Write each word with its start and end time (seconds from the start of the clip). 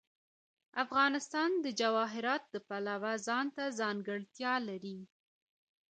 افغانستان 0.83 1.49
د 1.63 1.65
جواهرات 1.79 2.43
د 2.53 2.55
پلوه 2.67 3.13
ځانته 3.27 3.63
ځانګړتیا 3.79 4.53
لري. 4.69 4.99